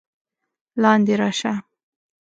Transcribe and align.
لاندې 0.81 1.13
راشه! 1.19 1.53